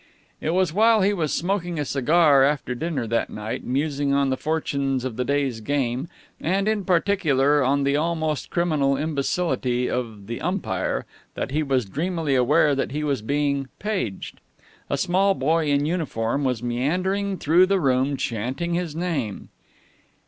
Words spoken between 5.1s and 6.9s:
the day's game and, in